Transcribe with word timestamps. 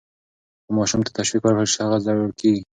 که 0.65 0.71
ماشوم 0.77 1.01
ته 1.05 1.11
تشویق 1.17 1.43
ورکړل 1.43 1.67
شي، 1.71 1.79
هغه 1.83 1.97
زړور 2.05 2.31
کیږي. 2.39 2.61